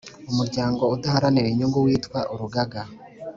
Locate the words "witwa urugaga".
1.85-2.81